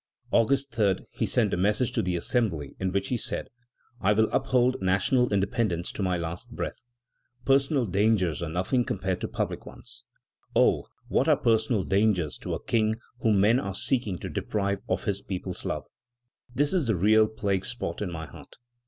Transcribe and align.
August 0.31 0.71
3, 0.71 0.95
he 1.11 1.27
sent 1.27 1.53
a 1.53 1.57
message 1.57 1.91
to 1.91 2.01
the 2.01 2.15
Assembly, 2.15 2.75
in 2.79 2.91
which 2.91 3.09
he 3.09 3.17
said: 3.17 3.51
"I 4.01 4.13
will 4.13 4.31
uphold 4.33 4.77
national 4.81 5.31
independence 5.31 5.91
to 5.91 6.01
my 6.01 6.17
latest 6.17 6.49
breath. 6.55 6.81
Personal 7.45 7.85
dangers 7.85 8.41
are 8.41 8.49
nothing 8.49 8.83
compared 8.83 9.21
to 9.21 9.27
public 9.27 9.67
ones. 9.67 10.03
Oh! 10.55 10.87
what 11.07 11.27
are 11.27 11.37
personal 11.37 11.83
dangers 11.83 12.39
to 12.39 12.55
a 12.55 12.63
King 12.63 12.95
whom 13.19 13.39
men 13.39 13.59
are 13.59 13.75
seeking 13.75 14.17
to 14.17 14.27
deprive 14.27 14.81
of 14.89 15.03
his 15.03 15.21
people's 15.21 15.65
love? 15.65 15.83
This 16.55 16.73
is 16.73 16.87
the 16.87 16.95
real 16.95 17.27
plague 17.27 17.63
spot 17.63 18.01
in 18.01 18.09
my 18.09 18.25
heart. 18.25 18.57